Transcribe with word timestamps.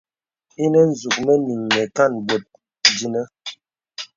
Inə 0.63 0.81
nzūk 0.89 1.15
mə 1.25 1.33
nīŋ 1.45 1.61
nə 1.73 1.83
kān 1.95 2.13
bòt 2.27 2.43
dīnə. 2.95 3.21